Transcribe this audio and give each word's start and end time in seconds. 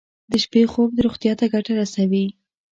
د 0.31 0.33
شپې 0.43 0.61
خوب 0.71 0.89
روغتیا 1.05 1.33
ته 1.39 1.45
ګټه 1.53 1.73
رسوي. 1.79 2.25